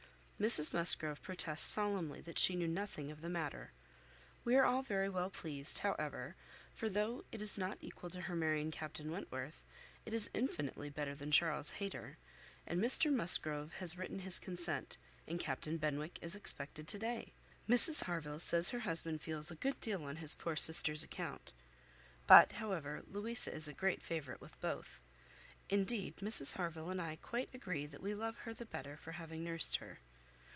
[0.41, 3.73] Mrs Musgrove protests solemnly that she knew nothing of the matter.
[4.43, 6.35] We are all very well pleased, however,
[6.73, 9.63] for though it is not equal to her marrying Captain Wentworth,
[10.03, 12.17] it is infinitely better than Charles Hayter;
[12.65, 17.33] and Mr Musgrove has written his consent, and Captain Benwick is expected to day.
[17.69, 21.51] Mrs Harville says her husband feels a good deal on his poor sister's account;
[22.25, 25.01] but, however, Louisa is a great favourite with both.
[25.69, 29.43] Indeed, Mrs Harville and I quite agree that we love her the better for having
[29.43, 29.99] nursed her.